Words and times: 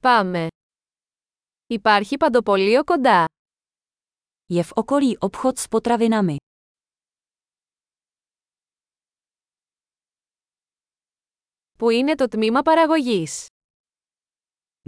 Πάμε. 0.00 0.46
Υπάρχει 1.66 2.16
παντοπολείο 2.16 2.84
κοντά. 2.84 3.24
Je 4.54 4.62
v 4.62 4.72
okolí 4.72 5.18
obchod 5.18 5.56
s 5.58 5.66
potravinami. 5.68 6.36
Πού 11.78 11.90
είναι 11.90 12.14
το 12.14 12.28
τμήμα 12.28 12.62
παραγωγής; 12.62 13.46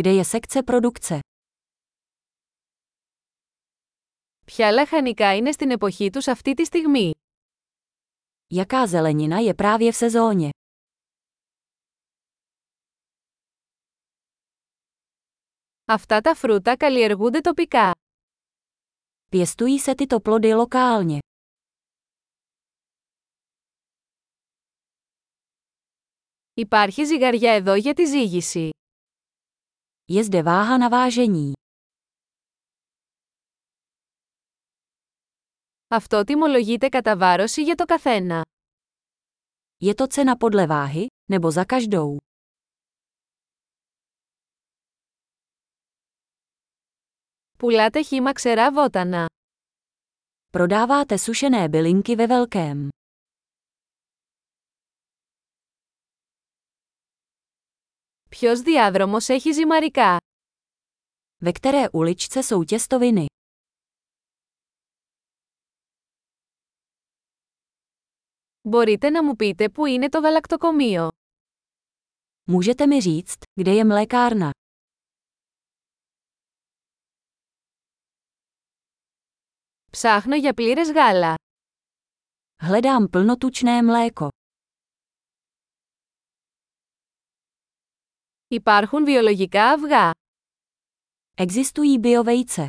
Kde 0.00 0.20
je 0.20 0.24
sekce 0.24 0.62
produkce? 0.64 1.18
Ποια 4.46 4.70
λαχανικά 4.72 5.36
είναι 5.36 5.52
στην 5.52 5.70
εποχή 5.70 6.10
τους 6.10 6.26
αυτή 6.28 6.54
τη 6.54 6.64
στιγμή; 6.64 7.10
Jaká 8.54 8.86
zelenina 8.86 9.38
je 9.38 9.54
právě 9.54 9.92
v 9.92 9.96
sezóně? 9.96 10.48
Αυτά 15.90 16.20
τα 16.20 16.34
φρούτα 16.34 16.76
καλλιεργούνται 16.76 17.40
τοπικά. 17.40 17.92
Pěstují 19.30 19.78
se 19.78 19.94
tyto 19.94 20.20
plody 20.20 20.54
lokálně. 20.54 21.18
Υπάρχει 26.54 27.04
ζυγαριά 27.04 27.52
εδώ 27.52 27.74
για 27.74 27.94
τη 27.94 28.04
ζύγηση. 28.04 28.70
Je 30.12 30.24
zde 30.24 30.42
váha 30.42 30.78
na 30.78 30.88
vážení. 30.88 31.52
Αυτό 35.88 36.24
τιμολογείται 36.24 36.88
κατά 36.88 37.16
βάρωση 37.16 37.62
για 37.62 37.74
το 37.74 37.84
καθένα. 37.84 38.44
Je 39.84 39.94
to 39.94 40.06
cena 40.06 40.34
podle 40.36 40.66
váhy, 40.66 41.06
nebo 41.30 41.50
za 41.50 41.64
každou? 41.64 42.27
Πουλάτε 47.57 48.01
χύμα 48.03 48.31
ξερά 48.31 48.71
βότανα. 48.71 49.25
Prodáváte 50.49 51.17
sušené 51.17 51.69
bylinky 51.69 52.15
ve 52.15 52.27
velkém. 52.27 52.87
Ποιος 58.29 58.61
διάδρομος 58.61 59.29
έχει 59.29 59.51
ζυμαρικά. 59.51 60.17
Ve 61.45 61.51
které 61.51 61.89
uličce 61.91 62.43
jsou 62.43 62.63
těstoviny? 62.63 63.25
Μπορείτε 68.61 69.09
να 69.09 69.23
μου 69.23 69.35
πείτε 69.35 69.69
πού 69.69 69.85
είναι 69.85 70.09
το 70.09 70.19
γαλακτοκομείο. 70.19 71.07
Můžete 72.43 72.87
mi 72.87 72.99
říct, 73.01 73.37
kde 73.53 73.73
je 73.73 73.83
mlékárna? 73.83 74.49
Ψάχνω 79.91 80.35
για 80.35 80.53
πλήρες 80.53 80.91
γάλα. 80.91 81.35
Hledám 82.63 83.09
plnotučné 83.11 83.81
mléko. 83.81 84.27
Υπάρχουν 88.47 89.05
βιολογικά 89.05 89.69
αυγά. 89.69 90.11
Existují 91.37 91.99
biovejce. 91.99 92.65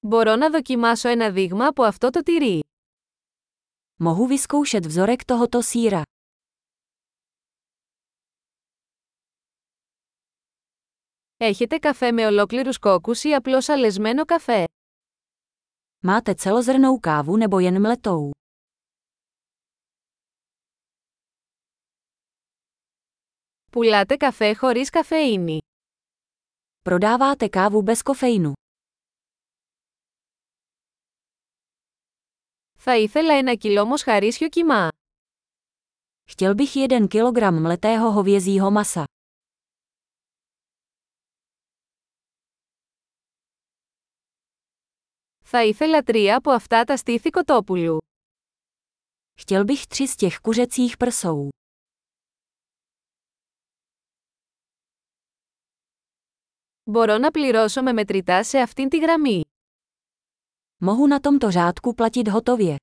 Μπορώ 0.00 0.36
να 0.36 0.50
δοκιμάσω 0.50 1.08
ένα 1.08 1.30
δείγμα 1.30 1.66
από 1.66 1.82
αυτό 1.82 2.10
το 2.10 2.22
τυρί. 2.22 2.60
Mohu 4.04 4.26
vyzkoušet 4.28 4.84
vzorek 4.86 5.20
tohoto 5.26 5.60
síra. 5.62 6.02
Έχετε 11.43 11.77
καφέ 11.77 12.11
με 12.11 12.25
ολόκληρους 12.25 12.79
κόκκους 12.79 13.23
ή 13.23 13.33
απλώς 13.33 13.69
αλεσμένο 13.69 14.25
καφέ; 14.25 14.65
Máte 16.07 16.33
celozrnou 16.43 16.99
kávu 16.99 17.37
nebo 17.37 17.59
jen 17.59 17.79
mletou? 17.79 18.29
Πουλάτε 23.71 24.17
καφέ 24.17 24.53
χωρίς 24.53 24.89
καφεΐνη. 24.89 25.57
Prodáváte 26.81 27.47
kávu 27.49 27.83
bez 27.83 28.01
kofeinu. 28.03 28.51
Θα 32.77 32.97
ήθελα 32.97 33.33
ένα 33.33 33.55
κιλό 33.55 33.85
μοσχαρίσιο 33.85 34.49
κιμά. 34.49 34.89
Chtěl 36.25 36.55
bych 36.55 36.75
jeden 36.75 37.07
kilogram 37.07 37.59
mletého 37.61 38.11
hovězího 38.11 38.71
masa. 38.71 39.03
Θα 45.50 45.64
ήθελα 45.64 46.02
τρία 46.02 46.36
από 46.36 46.50
αυτά 46.50 46.84
τα 46.84 46.96
στήθη 46.96 47.30
κοτόπουλου. 47.30 47.98
Chtěl 49.40 49.64
bych 49.64 49.86
tři 49.86 50.06
z 50.06 50.14
těch 50.14 50.38
kuřecích 50.40 50.96
prsou. 50.96 51.48
Μπορώ 56.84 57.18
να 57.18 57.30
πληρώσω 57.30 57.82
με 57.82 57.92
μετρητά 57.92 58.42
σε 58.42 58.58
αυτήν 58.58 58.88
τη 58.88 58.98
γραμμή. 58.98 59.40
Mohu 60.84 61.06
na 61.08 61.18
tomto 61.20 61.50
řádku 61.50 61.94
platit 61.94 62.28
hotově. 62.28 62.76